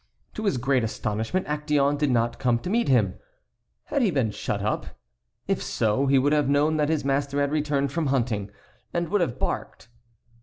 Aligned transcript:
To 0.33 0.45
his 0.45 0.57
great 0.57 0.83
astonishment 0.83 1.45
Actéon 1.45 1.95
did 1.95 2.09
not 2.09 2.39
come 2.39 2.57
to 2.61 2.71
meet 2.71 2.87
him. 2.87 3.19
Had 3.83 4.01
he 4.01 4.09
been 4.09 4.31
shut 4.31 4.63
up? 4.63 4.87
If 5.47 5.61
so, 5.61 6.07
he 6.07 6.17
would 6.17 6.33
have 6.33 6.49
known 6.49 6.77
that 6.77 6.89
his 6.89 7.05
master 7.05 7.39
had 7.39 7.51
returned 7.51 7.91
from 7.91 8.07
hunting, 8.07 8.49
and 8.95 9.09
would 9.09 9.21
have 9.21 9.37
barked. 9.37 9.89